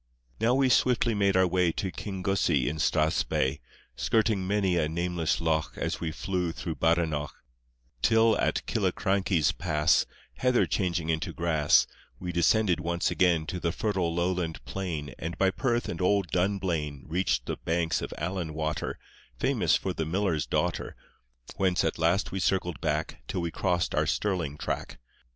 Now 0.39 0.55
we 0.55 0.67
swiftly 0.67 1.13
made 1.13 1.37
our 1.37 1.45
way 1.45 1.71
To 1.73 1.91
Kingussie 1.91 2.65
in 2.67 2.77
Strathspey, 2.79 3.59
Skirting 3.95 4.47
many 4.47 4.75
a 4.75 4.89
nameless 4.89 5.39
loch 5.39 5.77
As 5.77 5.99
we 5.99 6.11
flew 6.11 6.51
through 6.51 6.77
Badenoch, 6.77 7.35
Till 8.01 8.35
at 8.39 8.65
Killiecrankie's 8.65 9.51
Pass, 9.51 10.07
Heather 10.37 10.65
changing 10.65 11.09
into 11.11 11.33
grass 11.33 11.85
We 12.19 12.31
descended 12.31 12.79
once 12.79 13.11
again 13.11 13.45
To 13.45 13.59
the 13.59 13.71
fertile 13.71 14.11
lowland 14.11 14.65
plain, 14.65 15.13
And 15.19 15.37
by 15.37 15.51
Perth 15.51 15.87
and 15.87 16.01
old 16.01 16.31
Dunblane 16.31 17.03
Reached 17.05 17.45
the 17.45 17.57
banks 17.57 18.01
of 18.01 18.11
Allan 18.17 18.55
Water, 18.55 18.97
Famous 19.37 19.75
for 19.75 19.93
the 19.93 20.07
miller's 20.07 20.47
daughter, 20.47 20.95
Whence 21.57 21.83
at 21.83 21.99
last 21.99 22.31
we 22.31 22.39
circled 22.39 22.81
back 22.81 23.21
Till 23.27 23.41
we 23.41 23.51
crossed 23.51 23.93
our 23.93 24.07
Stirling 24.07 24.57
track. 24.57 24.97